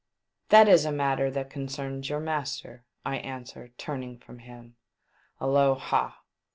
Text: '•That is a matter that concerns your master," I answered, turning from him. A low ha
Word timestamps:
'•That 0.49 0.67
is 0.67 0.83
a 0.83 0.91
matter 0.91 1.29
that 1.29 1.51
concerns 1.51 2.09
your 2.09 2.19
master," 2.19 2.83
I 3.05 3.17
answered, 3.17 3.77
turning 3.77 4.17
from 4.17 4.39
him. 4.39 4.75
A 5.39 5.45
low 5.45 5.75
ha 5.75 6.23